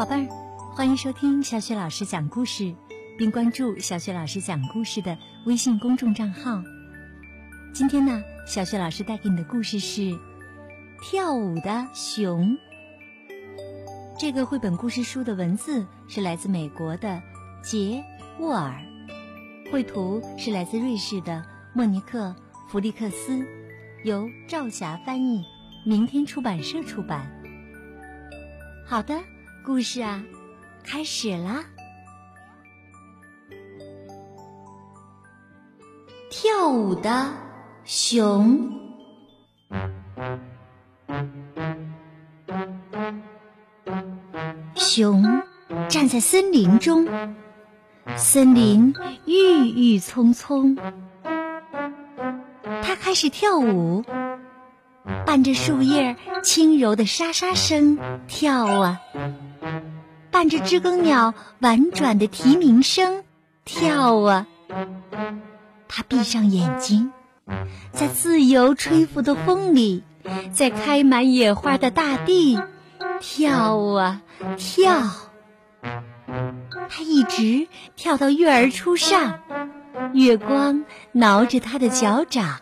[0.00, 0.28] 宝贝儿，
[0.74, 2.74] 欢迎收听小雪老师讲故事，
[3.18, 6.62] 并关注小雪老师讲故事的微信公众账号。
[7.74, 10.00] 今天呢，小雪老师带给你的故事是
[11.02, 12.52] 《跳舞的熊》。
[14.18, 17.20] 这个绘本故事书的文字是来自美国的
[17.62, 18.02] 杰
[18.38, 18.82] 沃尔，
[19.70, 22.34] 绘图是来自瑞士的莫尼克
[22.70, 23.46] 弗利克斯，
[24.02, 25.44] 由赵霞翻译，
[25.84, 27.30] 明天出版社出版。
[28.86, 29.20] 好的，
[29.64, 30.22] 故事啊，
[30.84, 31.64] 开始啦！
[36.30, 37.32] 跳舞的
[37.84, 38.80] 熊。
[44.74, 45.22] 熊
[45.88, 47.06] 站在森林中，
[48.16, 48.94] 森林
[49.26, 50.76] 郁郁葱葱。
[52.82, 54.02] 它开始跳舞，
[55.26, 59.00] 伴着树叶轻柔的沙沙声跳啊，
[60.30, 63.24] 伴着知更鸟婉转的啼鸣声
[63.64, 64.46] 跳啊。
[65.88, 67.12] 他闭上眼睛，
[67.92, 70.04] 在自由吹拂的风里，
[70.52, 72.60] 在开满野花的大地。
[73.22, 74.22] 跳啊
[74.56, 75.02] 跳，
[76.88, 79.40] 他一直跳到月儿初上，
[80.14, 82.60] 月光挠着他的脚掌，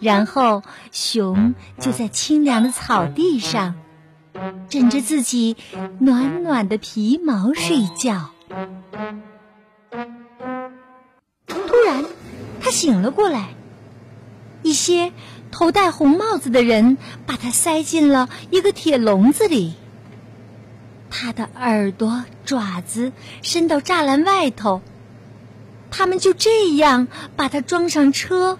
[0.00, 3.74] 然后熊就在清凉的草地上
[4.68, 5.56] 枕着自己
[5.98, 8.30] 暖暖的皮毛睡觉。
[11.46, 12.04] 突然，
[12.60, 13.54] 他醒了过来，
[14.62, 15.12] 一些。
[15.56, 19.74] 头戴红帽子的人把他塞进了一个铁笼子里。
[21.10, 24.82] 他的耳朵、爪子伸到栅栏外头，
[25.92, 28.58] 他们就这样把他装上车，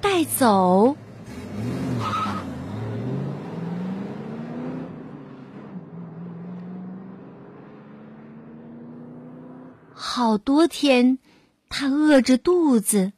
[0.00, 0.96] 带走。
[9.92, 11.18] 好多天，
[11.68, 13.12] 他饿着肚子，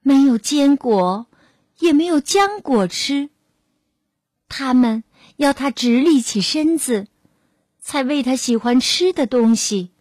[0.00, 1.26] 没有坚果。
[1.80, 3.30] 也没有浆果吃。
[4.48, 5.04] 他们
[5.36, 7.06] 要他直立起身子，
[7.78, 9.92] 才喂他喜欢吃的东西。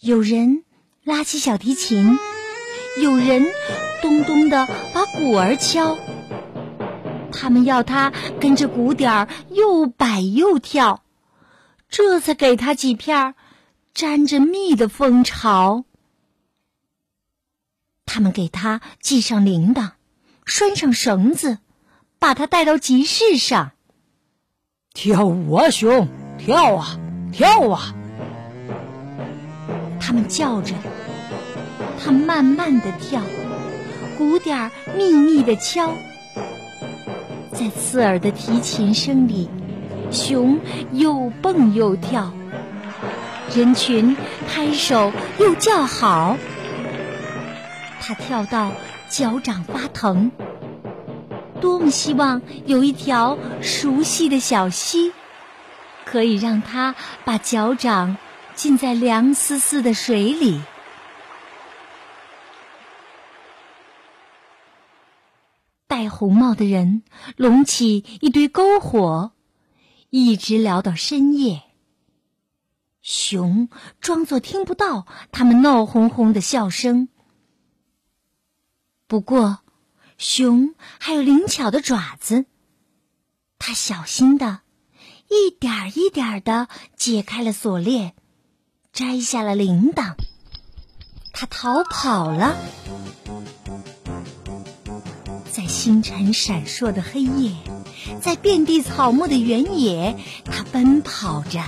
[0.00, 0.64] 有人
[1.02, 2.18] 拉起小提琴，
[3.00, 3.46] 有人
[4.02, 5.96] 咚咚的把鼓儿敲。
[7.32, 11.02] 他们要他跟着鼓点儿又摆又跳，
[11.88, 13.34] 这才给他几片
[13.94, 15.84] 沾着蜜的蜂巢。
[18.04, 19.92] 他们给他系上铃铛。
[20.44, 21.58] 拴上绳子，
[22.18, 23.70] 把他带到集市上。
[24.92, 26.08] 跳舞啊，熊！
[26.36, 26.98] 跳啊，
[27.32, 27.94] 跳啊！
[30.00, 30.74] 他们叫着，
[32.04, 33.22] 他慢慢的跳，
[34.16, 35.92] 鼓点儿密密的敲，
[37.52, 39.48] 在刺耳的提琴声里，
[40.10, 40.58] 熊
[40.92, 42.32] 又蹦又跳，
[43.54, 44.16] 人群
[44.48, 46.36] 拍手又叫好。
[48.00, 48.72] 他跳到。
[49.08, 50.30] 脚掌发疼，
[51.60, 55.12] 多么希望有一条熟悉的小溪，
[56.06, 58.16] 可以让他把脚掌
[58.54, 60.62] 浸在凉丝丝的水里。
[66.02, 67.04] 戴红帽的人
[67.36, 69.30] 拢起一堆篝火，
[70.10, 71.62] 一直聊到深夜。
[73.02, 73.68] 熊
[74.00, 77.08] 装作听不到他们闹哄哄的笑声。
[79.06, 79.60] 不过，
[80.18, 82.46] 熊还有灵巧的爪子。
[83.60, 84.62] 它小心的，
[85.28, 88.16] 一点一点的解开了锁链，
[88.92, 90.16] 摘下了铃铛。
[91.32, 92.56] 它逃跑了，
[95.82, 97.56] 星辰闪烁的黑夜，
[98.20, 101.60] 在遍地草木的原野，它奔跑着，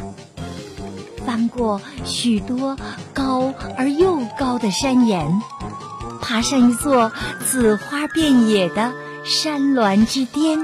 [1.27, 2.77] 翻过许多
[3.13, 5.43] 高而又高的山岩。
[6.23, 7.11] 爬上一座
[7.45, 8.95] 紫花遍野的
[9.25, 10.61] 山峦之巅，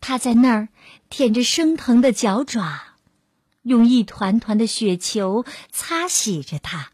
[0.00, 0.68] 他在那儿
[1.10, 2.94] 舔着生疼的脚爪，
[3.60, 6.92] 用一团团的雪球擦洗着它。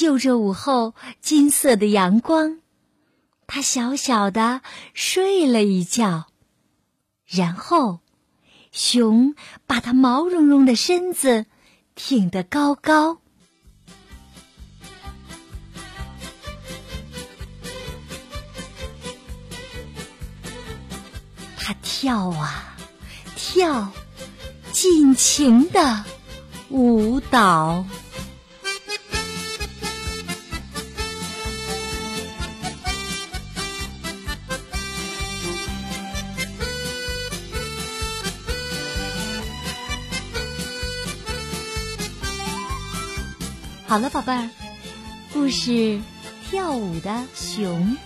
[0.00, 2.60] 就着午后金色的阳光，
[3.46, 4.62] 他小小的
[4.94, 6.28] 睡了一觉，
[7.26, 8.00] 然后
[8.72, 9.34] 熊
[9.66, 11.44] 把它毛茸茸的身子
[11.94, 13.18] 挺得高高。
[21.82, 22.74] 跳啊
[23.36, 23.92] 跳，
[24.72, 26.02] 尽情的
[26.70, 27.84] 舞蹈。
[43.90, 44.48] 好了，宝贝儿，
[45.32, 46.00] 故事。
[46.48, 47.96] 跳舞的熊，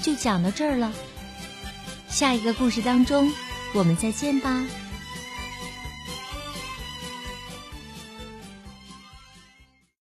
[0.00, 0.92] 就讲到这儿了。
[2.08, 3.32] 下一个故事当中，
[3.74, 4.64] 我们再见吧。